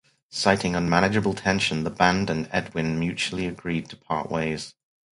Citing 0.31 0.75
unmanageable 0.75 1.35
tension, 1.35 1.83
the 1.83 1.91
band 1.91 2.27
and 2.31 2.49
Edwin 2.51 2.97
mutually 2.97 3.45
agreed 3.45 3.87
to 3.91 3.95
part 3.97 4.31
ways. 4.31 4.73